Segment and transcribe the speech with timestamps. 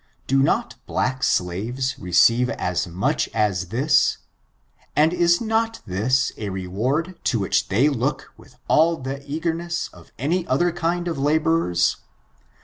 [0.25, 4.17] Do not black slaves receive as much as this,
[4.95, 10.11] and is not this a reward to which they look with all the eagerness of
[10.17, 11.97] any other kind of laborers?